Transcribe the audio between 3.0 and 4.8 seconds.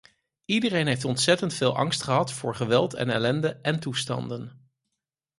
ellende en toestanden.